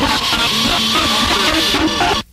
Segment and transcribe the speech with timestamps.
[0.00, 2.27] 頑張れ!